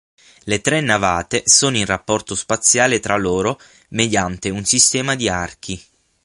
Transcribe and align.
Le 0.45 0.61
tre 0.61 0.81
navate 0.81 1.43
sono 1.45 1.77
in 1.77 1.85
rapporto 1.85 2.33
spaziale 2.33 2.99
tra 2.99 3.17
loro 3.17 3.59
mediante 3.89 4.49
un 4.49 4.65
sistema 4.65 5.13
di 5.13 5.29
archi. 5.29 5.79